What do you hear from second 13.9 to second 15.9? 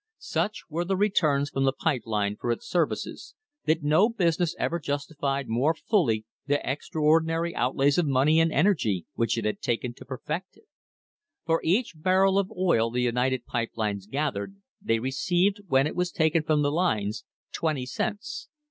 gathered, they received, when